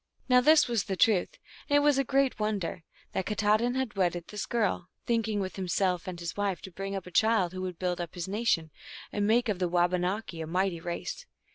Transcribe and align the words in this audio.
Now 0.27 0.41
this 0.41 0.67
was 0.67 0.85
the 0.85 0.95
truth, 0.95 1.37
and 1.69 1.77
it 1.77 1.81
was 1.81 1.99
a 1.99 2.03
great 2.03 2.39
wonder, 2.39 2.83
that 3.11 3.27
Katahdin 3.27 3.75
had 3.75 3.95
wedded 3.95 4.29
this 4.29 4.47
girl, 4.47 4.89
thinking 5.05 5.39
with 5.39 5.57
himself 5.57 6.07
and 6.07 6.19
his 6.19 6.35
wife 6.35 6.59
to 6.63 6.71
bring 6.71 6.95
up 6.95 7.05
a 7.05 7.11
child 7.11 7.53
who 7.53 7.67
should 7.67 7.77
build 7.77 8.01
up 8.01 8.15
his 8.15 8.27
nation, 8.27 8.71
and 9.11 9.27
make 9.27 9.47
of 9.47 9.59
the 9.59 9.69
Wabauaki 9.69 10.41
a 10.41 10.47
mighty 10.47 10.79
race. 10.79 11.27